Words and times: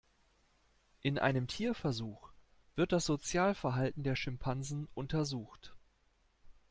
In 1.03 1.19
einem 1.19 1.45
Tierversuch 1.47 2.31
wird 2.75 2.91
das 2.91 3.05
Sozialverhalten 3.05 4.01
der 4.01 4.15
Schimpansen 4.15 4.87
untersucht. 4.95 5.75